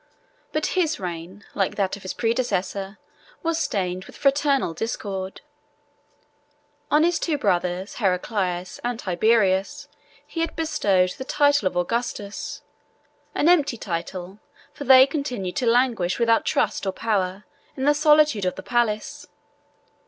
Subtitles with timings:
[0.51, 2.97] But his reign, like that of his predecessor,
[3.43, 5.41] was stained with fraternal discord.
[6.89, 9.87] On his two brothers, Heraclius and Tiberius,
[10.25, 12.63] he had bestowed the title of Augustus;
[13.35, 14.39] an empty title,
[14.73, 17.45] for they continued to languish, without trust or power,
[17.77, 19.27] in the solitude of the palace.